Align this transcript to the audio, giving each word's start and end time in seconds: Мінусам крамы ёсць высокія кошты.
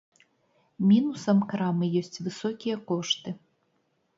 Мінусам 0.91 1.37
крамы 1.53 1.85
ёсць 2.01 2.21
высокія 2.29 2.75
кошты. 2.89 3.29